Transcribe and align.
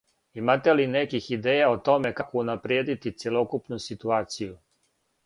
Имате 0.43 0.71
ли 0.77 0.85
неких 0.93 1.27
идеја 1.35 1.67
о 1.73 1.77
томе 1.89 2.11
како 2.21 2.41
унаприједити 2.41 3.13
цјелокупну 3.21 3.79
ситуацију? 3.85 4.57